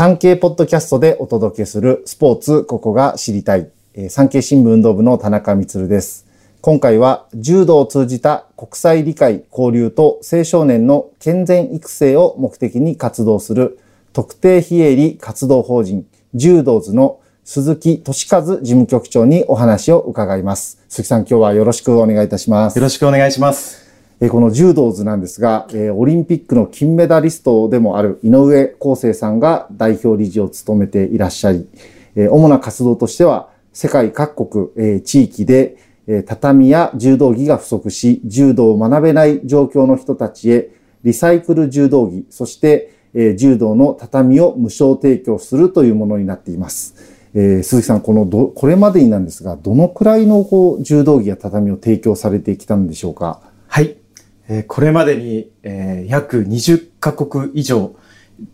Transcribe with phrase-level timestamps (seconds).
[0.00, 3.70] 産経ポッドキャストでお届けするスポーツここが知りたい。
[4.08, 6.26] 産経新聞運動部の田中光です。
[6.62, 13.78] 今回は柔道を通じた国際理解、交流と青少年の健全育成を目的に活動する
[14.14, 20.82] 特定非営利活動法人柔道図の鈴木俊和事務局長にお話を伺います。
[20.88, 22.76] 鈴木さん、今日はよろしくお願いいたします。
[22.76, 23.79] よろしくお願いします。
[24.28, 31.66] この柔道図なんですが、オリンピックの金メダリストでもある井上康生さんが代表理事を務めていらっしゃり、
[32.28, 35.76] 主な活動としては世界各国、地域で
[36.26, 40.70] 畳や柔道着が不足し、柔道を学べない状況の人たちへ
[41.02, 42.92] リサイクル柔道着、そして
[43.38, 46.94] 柔道の畳を無償提供するというものになっています。
[47.32, 53.40] えー、鈴木さん、このど、これまでになんですが、どのくらいのこう柔道着や畳を提供されてきたんでしょうか？
[54.50, 57.94] えー、これまでに、えー、約20カ国以上、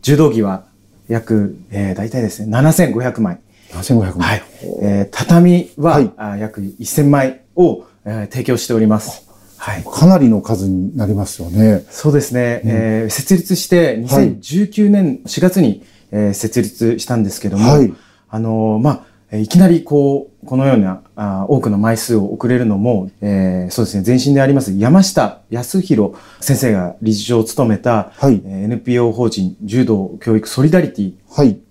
[0.03, 0.67] 柔道着は
[1.09, 3.41] 約、えー、大体ですね、7500枚。
[3.71, 4.29] 7500枚。
[4.29, 4.43] はい。
[4.83, 9.27] えー、畳は、はい、あ約1000枚を、えー、提供しております。
[9.57, 9.85] はい。
[9.85, 11.83] かなりの数になりますよね。
[11.89, 12.61] そうですね。
[12.63, 17.91] うん、えー、設立して2019年4月に、はい、えー、設立したんですけども、はい
[18.29, 31.15] あのまあ、いきなりこう、このようなあ多くの枚数を送れるのも、えー、そうですね、前身であります山下康弘先生が理事長を務めた、はい、NPO 法人柔道教育ソリダリティ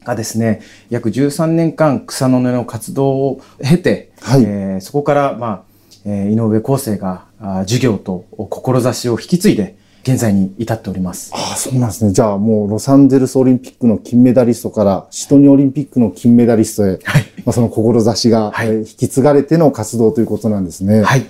[0.04, 5.64] がですね、はい、約13年間草の根の活動を経て、はい、えー、そこから、まあ、
[6.06, 11.32] えー、井上康生があ授業と志を引き継いで、現在に至っております。
[11.34, 12.12] ああ、そうなんですね。
[12.12, 21.02] じゃあもうロサンゼルスオリンピックの金メダリストからシドニーオリンピックの金メダリストへ、はい、まあその志が、はい、引き継がれての活動ということなんですね。
[21.02, 21.26] はい。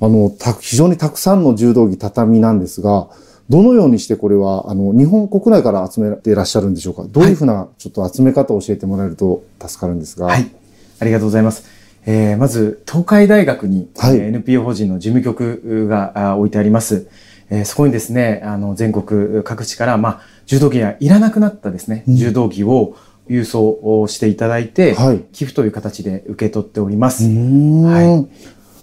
[0.00, 3.08] あの、た非常にたくさんの柔道着畳なんですが、
[3.48, 7.04] どのようにしてこれは、あの、日本国内から集めていらっしゃるんでしょうか？
[7.08, 10.26] どういうふうな、ちょっと集め方を教えてもらえると助かるんですが。
[10.26, 10.50] はい。
[10.98, 11.64] ありがとうございます。
[12.06, 17.06] えー、まず、東海大学に、はい、NPO 法人の事務局が置いてあります。
[17.50, 22.96] えー、そこにですね、あの、全国各地から、まあ、柔道着がいらなくなったですね、うん、柔道着を
[23.28, 27.24] 郵送をしていただいて、はい、寄付という形で受け取っております。
[27.24, 28.28] はい。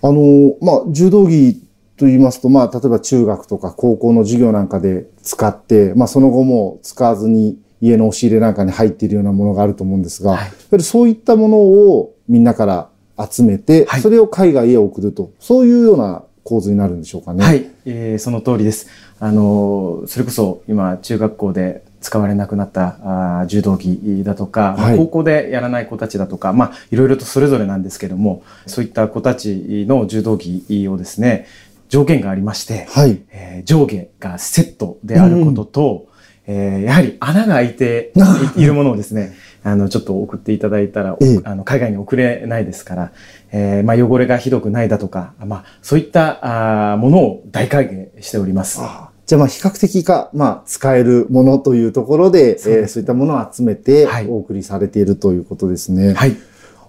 [0.04, 1.62] あの、まあ、柔道着
[1.98, 10.46] と言いますと、まあ、例えば中学とか高校の授業なんかで使って、まあ、その後も使わずに家の押し入れなんかに入っているようなものがあると思うんですが、は
[10.78, 12.90] い、そういったものをみんなから
[13.30, 17.44] 集めて、はい、それを海外へ送ると、そういうような構図になるんでしょうかね。
[17.44, 18.88] はい、えー、その通りです。
[19.20, 31.46] あの、それこそ今中学校で使われなくなったあ柔道着だとか、はい、高校でやらない子たちだとか、まあ、いろいろとそれぞれなんですけども、そういった子たちの柔道着をですね、
[31.90, 36.08] 条件がありまして、はい、えー、上下がセットであることと、
[36.48, 38.14] うん、えー、やはり穴が開いて
[38.56, 43.12] いるものをですね、 あの、ちょっと送っていただいたら、ええ、あの、海外に送れないですから、
[43.52, 48.82] えー、まあ、汚れがひどくないだとか、まあ、そういったあものを大歓迎しております。
[49.28, 56.14] じゃあ、まあ、比較的か、まあ、使えるものというところで、そう,、えー、そういったものを集めて、お送りされているということですね。
[56.14, 56.36] はい。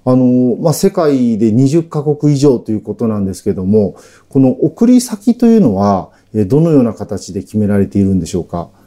[0.04, 3.96] あの、まあ、世界で20カ国以上ということなんですけども、
[4.28, 8.56] この送り先というのは、どのような形で決められているんでしょうか？
[8.56, 8.81] はい。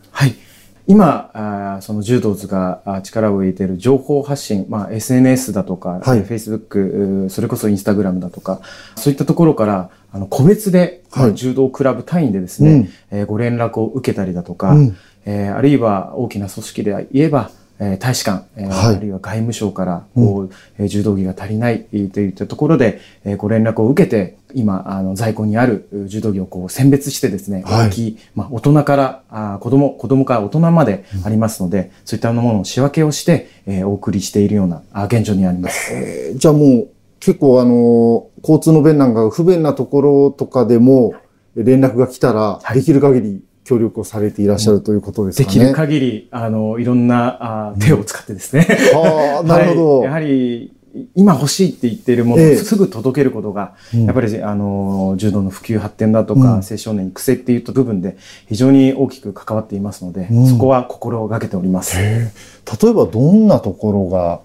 [0.88, 8.62] 今あその柔道図が力を入れている情報発信、まあ、SNS だとか、はい、Facebook それこそ Instagram だとか
[8.96, 20.50] そういったところからあの個別で、はい、柔道クラブ単位でですね、うん、えー、ご連絡を受けたりだとか、うん、えー、あるいは大きな組織で言えばえー、大使館、えーはい、あるいは外務省からこう、
[20.80, 35.94] うん、柔道着が足りないといったところで、えー、ご連絡を受けて、今、あの在庫にある柔道着をこう選別してですね、はい、大きい、まあ、大人からあ子供、子供から大人までありますので、うん、そういったものの仕分けをして、えー、お送りしているようなあ現状にあります。
[35.94, 36.88] えー、じゃあもう
[37.20, 41.16] 結構あの、交通の便なんか不便なところとかでも
[41.56, 45.54] 連絡が来たら、できる限り協力をされていらっしゃるということですかね。
[45.54, 48.66] できる限り、あの、いろんなあ手を使ってですね。
[48.94, 50.72] ああ、 なるほど、はい、やはり、
[51.14, 58.16] 今欲しいって言っているものをすぐ届けることが、ええ、やっぱり、あの、柔道の普及発展だとか、うん、青少年育成っていった部分で
[58.48, 61.98] 非常に大きく関わっていますので、うん、そこは心がけております。
[61.98, 64.40] 例えばどんなところが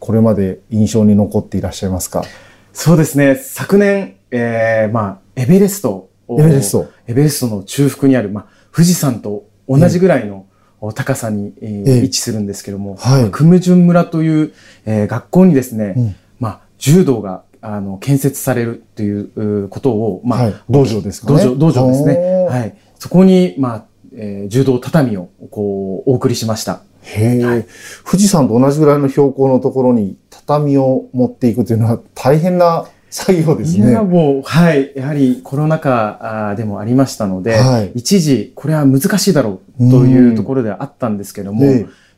[0.00, 2.24] これまで印象に残っていらっしゃいますか？
[2.72, 3.36] そうですね。
[3.36, 6.88] 昨年、えー、まあ、エベレストエベレスト。
[7.06, 10.46] エベレストの中腹にある、まあ、富士山と同じぐらいの
[10.94, 14.52] 高さに、えー、位置するんですけども、はい、クムジュン村という、
[14.84, 21.42] えー、学校にですね、うん、まあ、柔道があの建設されるということを、まあ、はい、道場ですかね。
[21.42, 22.46] 道場、道場ですね。
[22.48, 22.76] はい。
[22.98, 23.84] そこに、まあ、
[24.14, 26.82] えー、柔道畳をこう、お送りしました。
[27.04, 27.66] へえ、はい、
[28.04, 33.90] 富士山と同じぐらいの標高のところに畳を持っていくというのは大変な作業ですね。
[33.90, 34.92] いや、もう、はい。
[34.96, 41.64] やはりコロナ禍でもありましたので、はい、一時、これは難しいだろうというところではあったんですけども、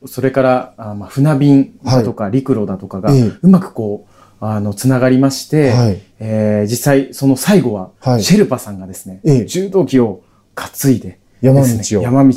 [0.06, 10.22] それから、あまあ、船便だとか陸路だとかが、うまくこう、あの、つながりまして、はい、えー、実際、その最後は、シェルパさんがですね、柔道着を
[10.54, 12.02] 担いで、山道を。
[12.02, 12.34] 山道を。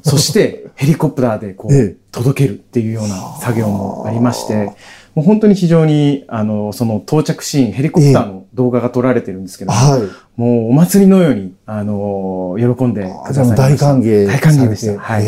[0.00, 4.72] そして、 ヘリコプターでこう、届けるっていうような作業もありまして、
[5.14, 10.00] もう本当に非常に、あの、その到着シーン、ヘリコプターの動画が撮られてるんですけども、はい、
[10.36, 14.26] もうお祭りのように、あの、喜んでくださいま大歓迎。
[14.26, 14.98] 大歓迎でした。
[14.98, 15.24] はい。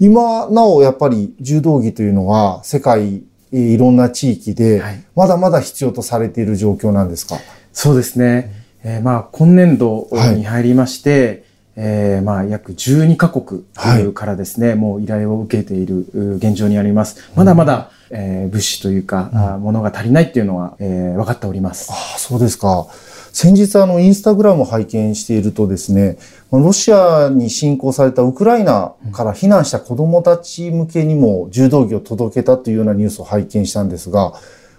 [0.00, 3.22] 今なおやっぱり柔道着というのは世界
[3.52, 4.82] いろんな地域で、
[5.14, 7.36] まだまだ必要とされている状況なんですか、
[7.72, 8.64] そうですね。
[8.82, 11.42] えー、まあ、今年度に入りまして、はい、
[11.76, 13.64] えー、まあ、約12カ国
[14.12, 16.06] からですね、はい、もう依頼を受けている
[16.36, 17.16] 現状にあります。
[17.34, 21.90] まだまだ、うん、えー、物資というか、うん、ものが足りないっていうのは、えー、分かっております。
[21.90, 22.86] ああ、そうですか。
[23.32, 26.18] 先日あのインスタグラムを拝見しているとですね、
[26.52, 34.34] ロシアに侵攻されたウクライナから避難した子供たち向けにも柔道着を届けたというようなニュースを拝見したんですが、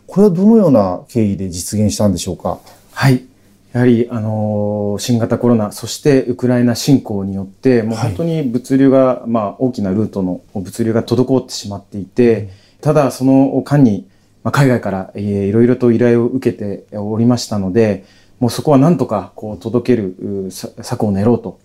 [0.07, 2.59] これはどのような経緯で実現したんでしょうか？
[2.93, 3.25] はい。
[3.75, 14.07] やはり、あの新型コロナ、そしてウクライナ侵攻によって、もう本当に物流が、はい、まあ、大きなルートの物流が滞ってしまっていて、ただ、その間に、
[14.45, 18.05] まあ、海外から、えー、いろいろと依頼を受けておりましたので、
[18.39, 21.59] もうそこはなんとかこう届ける策を練ろうと。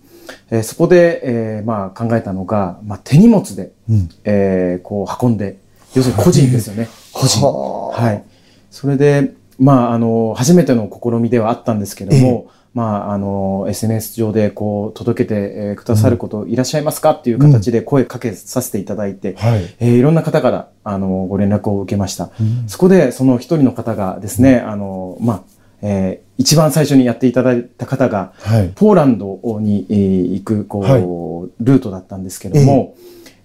[0.49, 5.59] えー、そこで、えー、まあ考えたのが、まあ、手荷物で、うん、えー、こう運んで、
[5.95, 6.89] 要するに個人ですよね。
[7.13, 7.39] 個人。
[7.47, 8.23] はい。
[8.69, 22.31] それで、まあ、あの、初めての試みではあったんですけども、まあ、あの、SNS 上でこう、届けて、えー、くださることいらっしゃいますかっていう形で声かけさせていただいて、うんはい、えー、いろんな方から、あの、ご連絡を受けました。
[22.39, 25.43] うん、そこで、その一人の方がですね、あの、まあ、
[25.83, 31.01] えー、一番最初にやっていただいた方が、はい、ポーランドに、えー、行く、こう、はい、
[31.63, 32.95] ルートだったんですけども、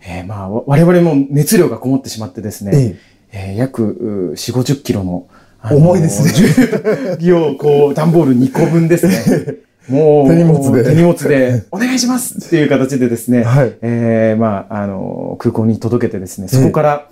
[0.01, 2.99] えー、えー、まあ、我々も熱量がこもってしまってですね、
[3.33, 5.29] えー、えー、約4、50キロの、
[5.65, 7.17] 重いですね。
[7.21, 9.57] 重を、こう、段ボール2個分ですね。
[9.89, 10.85] もう、手荷物で。
[10.85, 17.09] 手荷物で、お願いしますっていう形でですね、はい、えー、まあ、あの、空港に届けてですね、そこから、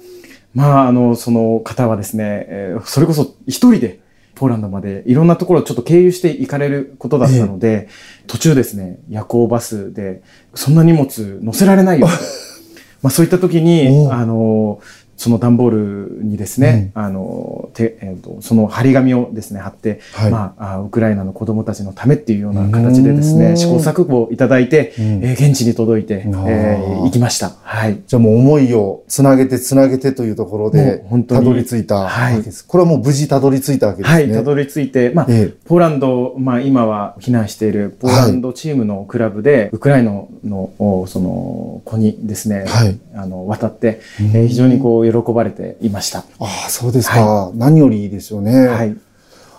[0.55, 4.01] まあ、あの、その方はですね、えー、それこそ一人で、
[4.35, 10.23] ポーランドまでいろんなところをちょっと経由して行かれることだったので、えー、途中ですね、夜行バスで、
[10.55, 12.13] そんな荷物乗せられないよと。
[13.03, 14.81] まあそういった時に、あの、
[15.17, 27.51] その段ボールにですね、うん、あの、て、えっ、ー、と、その張り紙をですね、貼って、はい、まあウクライナの子供たちのためっていうような形でですね、試行錯誤をいただいて、うん、えー、現地に届いて、えー、行きました。
[27.63, 28.03] はい。
[28.07, 32.43] じゃあもう思いをつなげてつなげてというところで、本当にたどり着いたはい。
[32.67, 34.15] これはもう無事たどり着いたわけですね。
[34.15, 40.13] はい、たどり着いて、まあ、えー、ポーランド、まあ今は避難しているポーランドチームのクラブで、はい、ウクライナ
[40.45, 46.21] の、その、子にですね、はい、あの、渡って、えー、非常にこう、喜ばれていました。
[46.39, 48.67] ああ、そうですか、はい、何よりいいですよね。
[48.67, 48.97] はい。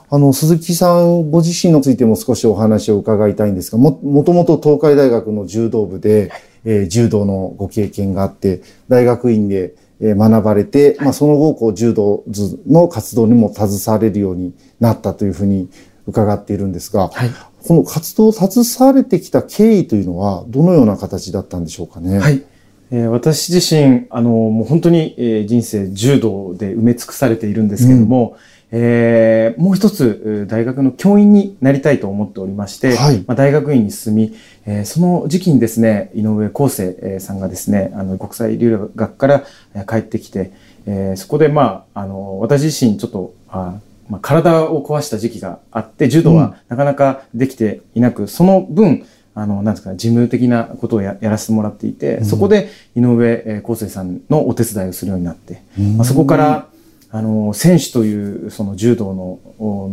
[0.09, 15.69] あの、鈴木さんご自身についても少しお話を伺いたいんですが、も、もともと東海大学の柔道部で、はい、えー、柔道のご経験があって、大学院で、えー、学ばれて、はい、まあ、その後、こう、柔道図の活動にも携われるようになったというふうに
[16.07, 17.29] 伺っているんですが、はい、
[17.67, 22.19] この活動を携われてきた経緯というのは、どのような形だったんでしょうかね。
[22.19, 22.43] はい。
[22.91, 28.37] えー、私自身、あの、もう本当に、えー、人生柔道で埋め尽くされているんですけども、
[28.71, 34.33] うん、えー、もう一つ、大学の教員になりたいと思っておりまして、はい、まあ、大学院に進み、
[34.65, 39.43] えー、その時期にですね、井上康生さんがですね、あの、国際留学から
[39.87, 40.51] 帰ってきて、
[40.85, 55.61] えー、そこで、まあ、あの、私自身ちょっと、あまあ、体を壊した時期があって、柔道はなかなかできていなく、うん、その分、あの、なんですか、事務的なことをややらせてもらっていて、うん、そこで井上康生さんのお手伝いをするようになって、
[55.97, 56.67] まあ、そこから、
[57.11, 59.39] あの、選手というその柔道の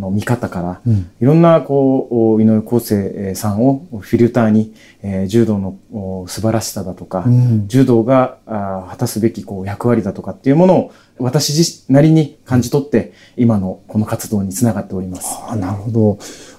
[0.01, 15.39] の見方から、うん、いろんなこう、井上康生さんをフィルターに、えー、柔道の素晴らしさだとか、うん、柔道があ果たすべきこう役割だとかっていうものを私自なりに感じ取って、今のこの活動につながっております。
[15.49, 16.19] あなるほど。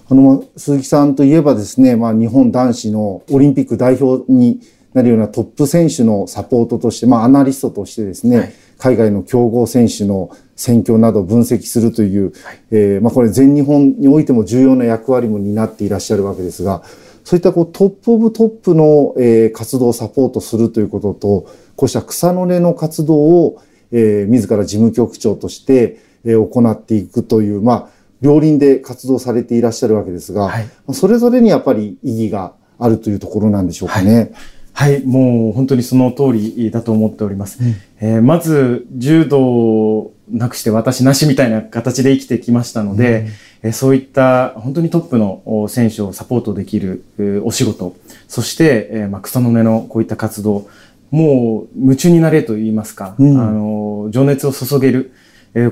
[0.09, 4.59] あの、鈴木さんといえばですね、まあ、日本男子のオリンピック代表に
[4.93, 16.83] なるようなトップ選手のサポートとして、まあ、アナリストとしてですね、はい、海外の強豪選手の戦況などを分析するという、はい、えー、まあ、これ全日本においても重要な役割も担っていらっしゃるわけですが、
[17.23, 27.89] そういったこうトップオブトップの、えー、活動をサポートするということと、こうした草の根の活動を、えー、自ら事務局長として、えー、行っていくという、まあ、
[28.23, 34.31] 両輪で活動されていらっしゃるわけですが、はい、それぞれにやっぱり意義があるというところなんでしょうかね。
[34.71, 37.61] はい、はい、もう本当にその通りだと思っております。
[37.61, 43.27] うん、えー、まず、柔道なくして私なしみたいな形で生きてきましたので、
[43.61, 47.03] うん、そういった本当にトップの選手をサポートできる
[47.43, 47.93] お仕事、
[48.29, 50.67] そして、まあ、草の根のこういった活動、
[51.11, 55.11] もう夢中になれと言いますか、うん、あの、情熱を注げる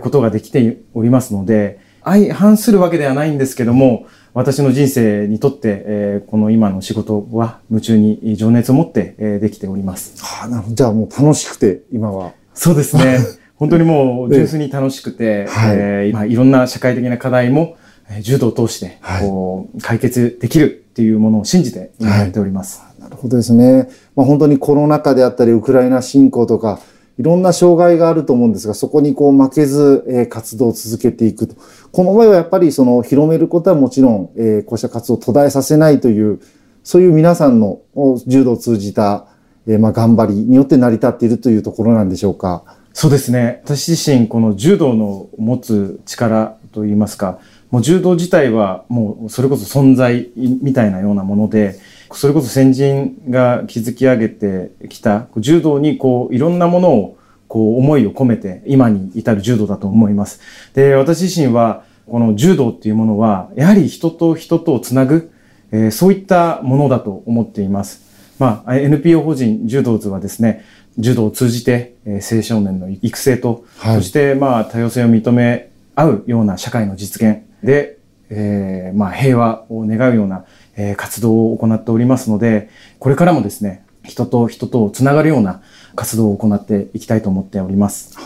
[0.01, 10.24] ことができておりますので、相反するわけではないんですけども、私の人生にとって、えー、この今の仕事は夢中に情熱を持って、えー、できております。
[10.24, 10.75] はあ、なるほど。
[10.75, 12.34] じゃあもう楽しくて、今は。
[12.53, 13.20] そうですね。
[13.58, 17.75] 本当にもう純粋に楽しくて、はいえー、今いろんな社会的な課題も、
[18.22, 22.81] 柔道を通して、こう、解決できるっていうものを信じて今やっております。
[22.81, 23.88] はい、なるほどですね。
[24.15, 26.79] まあ本当にコロナ禍であったり、ウクライナ侵攻とか、
[27.21, 31.55] いろんな障害があると思うんですが、そこにこう負けず、えー、活動を続けていくと。
[31.91, 36.39] この思いはやっぱりその広めることはもちろん、えー、こうした活動を途絶えさせないという、
[36.83, 37.81] そういう皆さんの
[38.25, 39.27] 柔道を通じた、
[39.67, 42.63] えー、まあ頑張りによって成り立っているというところなんでしょうか？
[42.93, 43.61] そうですね。
[43.65, 51.79] 私自身、この柔道の持つ力といいますか、もう柔道自体はもうそれこそ存在みたいなようなもので、
[52.13, 60.39] それこそ先人が築き上げてきた柔道にこういろんなものをこう思いを込めて今に至る柔道だと思います。
[60.74, 65.32] で、私自身はこの柔道っていうものはやはり人と人とをつなぐ、
[65.72, 68.01] えー、そういったものだと思っています。
[68.39, 70.65] まあ、NPO 法人柔道図はですね、
[70.98, 77.98] 柔道を通じて、えー、青少年の育成と、はい、そしてまあ多様性を認め合うような社会の実現で、
[78.30, 85.61] えー、まあ平和を願うような、えー、活動を行っておりますので、これからもですね、人と人とつながるような
[85.95, 88.17] 活動を行っていきたいと思っております。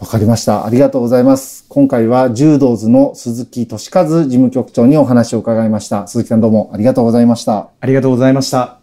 [0.00, 0.66] わかりました。
[0.66, 1.64] ありがとうございます。
[1.68, 6.08] 今回は柔道図の鈴木俊和事務局長にお話を伺いました。
[6.08, 7.68] 鈴木さんどうもありがとうございました。
[7.80, 8.80] ありがとうございました。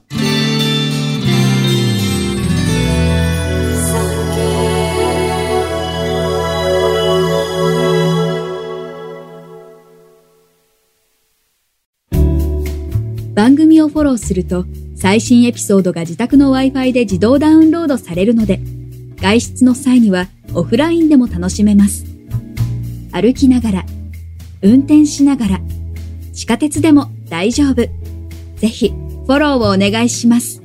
[13.39, 14.65] 番組をフォローすると
[14.97, 18.59] 最新エピソードが自宅の Wi-Fi で自動ダウンロードされるので
[19.15, 22.03] 外出の際にはオフラインでも楽しめます。
[23.13, 23.85] 歩きながら、
[24.61, 25.61] 運転しながら、
[26.33, 27.75] 地下鉄でも大丈夫。
[27.75, 30.58] ぜひフォローをお願いします。